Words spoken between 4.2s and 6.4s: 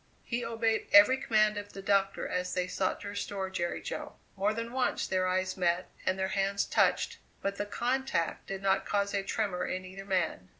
More than once their eyes met and their